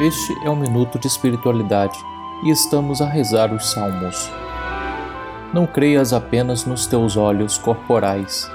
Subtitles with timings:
[0.00, 1.98] Este é um minuto de espiritualidade
[2.44, 4.30] e estamos a rezar os salmos.
[5.52, 8.48] Não creias apenas nos teus olhos corporais.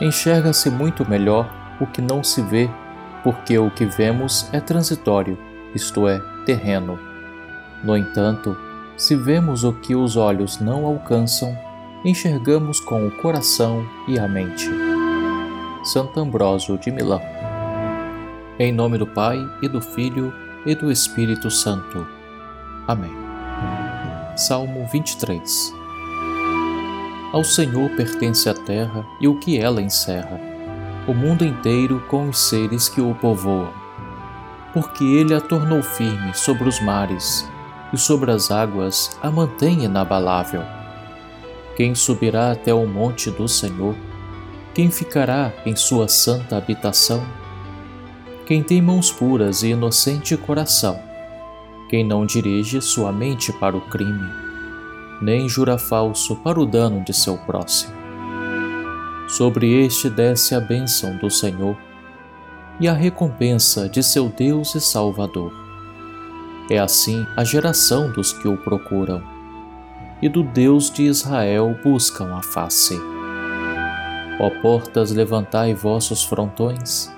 [0.00, 1.48] Enxerga-se muito melhor
[1.80, 2.68] o que não se vê,
[3.22, 5.38] porque o que vemos é transitório,
[5.76, 6.98] isto é, terreno.
[7.84, 8.56] No entanto,
[8.96, 11.56] se vemos o que os olhos não alcançam,
[12.04, 14.68] enxergamos com o coração e a mente.
[15.84, 17.22] Santo Ambrósio de Milão.
[18.58, 20.34] Em nome do Pai e do Filho
[20.66, 22.06] e do Espírito Santo.
[22.86, 23.12] Amém.
[24.36, 25.72] Salmo 23
[27.32, 30.40] Ao Senhor pertence a terra e o que ela encerra,
[31.06, 33.72] o mundo inteiro com os seres que o povoam.
[34.72, 37.48] Porque ele a tornou firme sobre os mares
[37.92, 40.62] e sobre as águas a mantém inabalável.
[41.76, 43.94] Quem subirá até o monte do Senhor?
[44.74, 47.24] Quem ficará em sua santa habitação?
[48.46, 51.00] Quem tem mãos puras e inocente coração,
[51.88, 54.28] quem não dirige sua mente para o crime,
[55.22, 57.94] nem jura falso para o dano de seu próximo.
[59.28, 61.76] Sobre este desce a bênção do Senhor
[62.78, 65.52] e a recompensa de seu Deus e Salvador.
[66.70, 69.22] É assim a geração dos que o procuram,
[70.20, 72.98] e do Deus de Israel buscam a face.
[74.38, 77.10] Ó portas, levantai vossos frontões,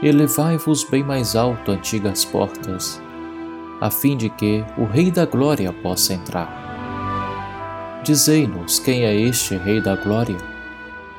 [0.00, 3.02] elevai-vos bem mais alto, antigas portas,
[3.80, 8.00] a fim de que o Rei da Glória possa entrar.
[8.04, 10.38] Dizei-nos quem é este Rei da Glória?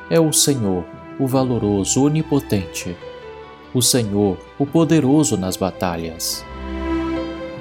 [0.09, 0.85] É o Senhor,
[1.19, 2.95] o valoroso, onipotente,
[3.73, 6.45] o Senhor, o poderoso nas batalhas.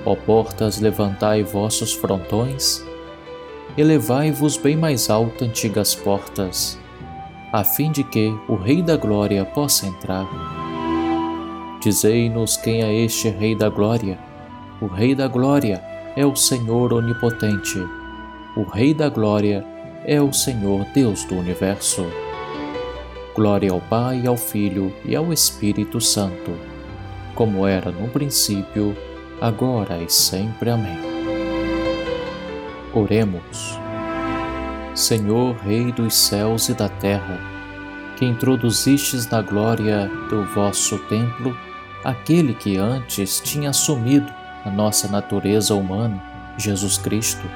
[0.07, 2.81] Ó portas, levantai vossos frontões,
[3.77, 6.79] elevai-vos bem mais alto, antigas portas,
[7.53, 10.58] a fim de que o Rei da Glória possa entrar.
[11.81, 14.19] Dizei-nos quem é este Rei da Glória.
[14.81, 15.81] O Rei da Glória
[16.17, 17.79] é o Senhor Onipotente.
[18.57, 19.65] O Rei da Glória
[20.05, 22.05] é o Senhor Deus do Universo.
[23.33, 26.51] Glória ao Pai, ao Filho e ao Espírito Santo,
[27.37, 28.97] como era no princípio,
[29.41, 30.71] agora e sempre.
[30.71, 30.99] Amém.
[32.93, 33.79] Oremos.
[34.97, 37.39] Senhor, Rei dos céus e da terra,
[38.17, 41.57] que introduzistes na glória do vosso templo
[42.05, 44.33] aquele que antes tinha assumido
[44.65, 46.23] a nossa natureza humana,
[46.57, 47.47] Jesus Cristo.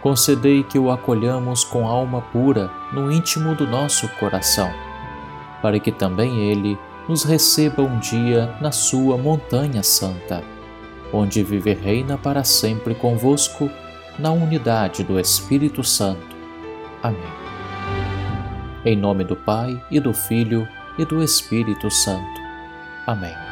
[0.00, 4.70] Concedei que o acolhamos com alma pura no íntimo do nosso coração,
[5.60, 6.78] para que também Ele
[7.08, 10.42] nos receba um dia na Sua montanha santa,
[11.12, 13.70] onde vive reina para sempre convosco,
[14.18, 16.36] na unidade do Espírito Santo.
[17.02, 17.20] Amém.
[18.84, 20.68] Em nome do Pai, e do Filho,
[20.98, 22.40] e do Espírito Santo.
[23.06, 23.51] Amém.